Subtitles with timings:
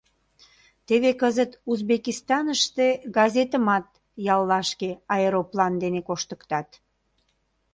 [0.87, 3.85] Теве кызыт Узбекистаныште газетымат
[4.33, 6.69] яллашке аэроплан дене коштыктат.